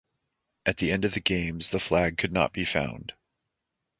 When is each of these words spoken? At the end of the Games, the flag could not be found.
At 0.65 0.77
the 0.77 0.91
end 0.91 1.05
of 1.05 1.13
the 1.13 1.19
Games, 1.19 1.69
the 1.69 1.79
flag 1.79 2.17
could 2.17 2.31
not 2.33 2.53
be 2.53 2.65
found. 2.65 3.13